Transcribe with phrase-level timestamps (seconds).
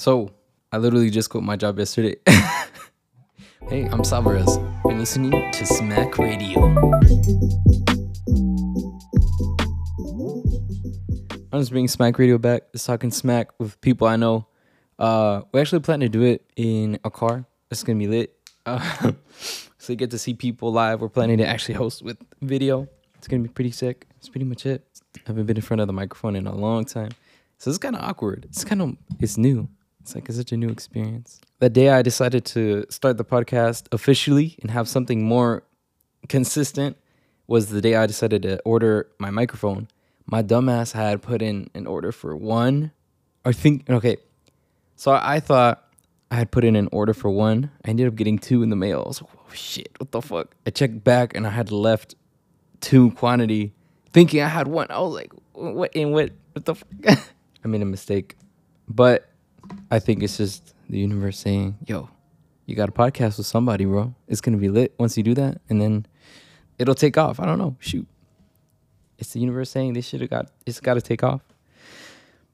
[0.00, 0.30] So,
[0.72, 2.16] I literally just quit my job yesterday.
[2.26, 4.48] hey, I'm Salvarez.
[4.86, 6.64] You're listening to Smack Radio.
[11.52, 12.72] I'm just bringing Smack Radio back.
[12.72, 14.46] Just talking smack with people I know.
[14.98, 17.44] Uh, we actually plan to do it in a car.
[17.70, 18.34] It's gonna be lit.
[18.64, 19.12] Uh,
[19.76, 21.02] so you get to see people live.
[21.02, 22.88] We're planning to actually host with video.
[23.18, 24.06] It's gonna be pretty sick.
[24.14, 24.82] That's pretty much it.
[25.18, 27.10] I haven't been in front of the microphone in a long time,
[27.58, 28.46] so it's kind of awkward.
[28.48, 29.68] It's kind of it's new.
[30.00, 31.40] It's like it's such a new experience.
[31.58, 35.62] That day I decided to start the podcast officially and have something more
[36.28, 36.96] consistent
[37.46, 39.88] was the day I decided to order my microphone.
[40.26, 42.92] My dumbass had put in an order for one.
[43.44, 44.16] I think okay.
[44.96, 45.84] So I thought
[46.30, 47.70] I had put in an order for one.
[47.84, 49.02] I ended up getting two in the mail.
[49.04, 50.54] I was like, oh shit, what the fuck?
[50.66, 52.14] I checked back and I had left
[52.80, 53.72] two quantity,
[54.12, 54.86] thinking I had one.
[54.90, 56.88] I was like, what in what what the fuck?
[57.64, 58.36] I made a mistake.
[58.88, 59.29] But
[59.90, 62.08] I think it's just the universe saying, yo,
[62.66, 64.14] you got a podcast with somebody, bro.
[64.28, 66.06] It's gonna be lit once you do that, and then
[66.78, 67.40] it'll take off.
[67.40, 67.76] I don't know.
[67.80, 68.06] Shoot.
[69.18, 71.42] It's the universe saying this should have got it's gotta take off.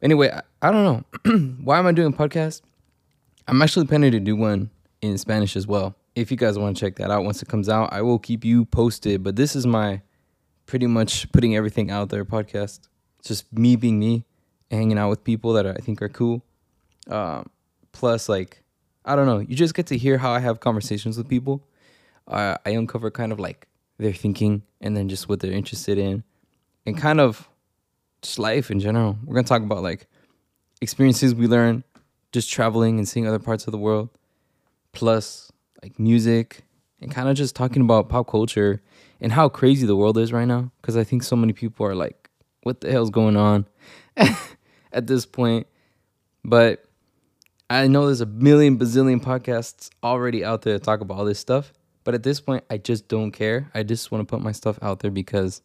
[0.02, 0.84] Anyway, I, I don't
[1.24, 1.38] know.
[1.62, 2.62] Why am I doing a podcast?
[3.48, 4.70] I'm actually planning to do one
[5.02, 5.94] in Spanish as well.
[6.14, 8.44] If you guys want to check that out once it comes out, I will keep
[8.44, 9.22] you posted.
[9.22, 10.02] But this is my
[10.66, 12.88] pretty much putting everything out there podcast.
[13.22, 14.24] Just me being me,
[14.70, 16.42] hanging out with people that I think are cool.
[17.08, 17.50] Um,
[17.92, 18.62] plus, like,
[19.04, 21.66] I don't know, you just get to hear how I have conversations with people.
[22.26, 23.68] Uh, I uncover kind of like
[23.98, 26.24] their thinking and then just what they're interested in
[26.84, 27.48] and kind of
[28.22, 29.18] just life in general.
[29.24, 30.06] We're going to talk about like
[30.80, 31.84] experiences we learn
[32.32, 34.10] just traveling and seeing other parts of the world,
[34.92, 36.62] plus like music
[37.00, 38.82] and kind of just talking about pop culture
[39.20, 40.70] and how crazy the world is right now.
[40.80, 42.30] Because I think so many people are like,
[42.62, 43.66] what the hell's going on
[44.92, 45.66] at this point?
[46.44, 46.85] But
[47.68, 51.40] I know there's a million bazillion podcasts already out there to talk about all this
[51.40, 51.72] stuff.
[52.04, 53.70] But at this point, I just don't care.
[53.74, 55.62] I just want to put my stuff out there because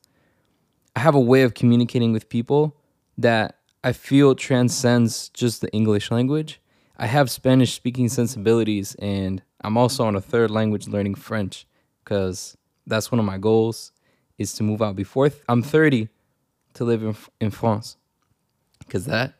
[0.95, 2.75] I have a way of communicating with people
[3.19, 6.59] that I feel transcends just the English language.
[6.97, 11.67] I have Spanish speaking sensibilities, and I'm also on a third language learning French
[12.03, 12.57] because
[12.87, 13.91] that's one of my goals
[14.39, 16.09] is to move out before th- I'm 30
[16.73, 17.97] to live in, in France
[18.79, 19.35] because that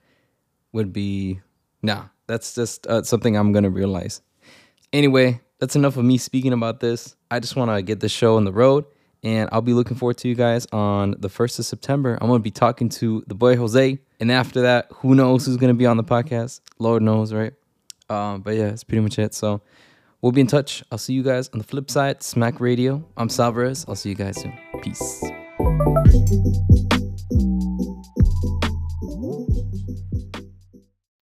[0.72, 1.42] would be
[1.82, 4.22] nah that's just uh, something i'm gonna realize.
[4.94, 7.16] Anyway that's enough of me speaking about this.
[7.30, 8.86] I just want to get the show on the road
[9.24, 12.18] and i'll be looking forward to you guys on the 1st of september.
[12.22, 15.74] I'm gonna be talking to the boy jose and after that who knows who's gonna
[15.74, 16.62] be on the podcast?
[16.80, 17.54] Lord knows right?
[18.10, 19.34] Um, but yeah that's pretty much it.
[19.34, 19.62] So
[20.22, 20.84] we'll be in touch.
[20.92, 22.24] I'll see you guys on the flip side.
[22.24, 23.04] Smack radio.
[23.18, 24.58] I'm salvarez i'll see you guys soon.
[24.82, 25.24] Peace